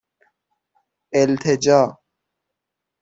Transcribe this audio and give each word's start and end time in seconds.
اِلتِجا 1.13 1.79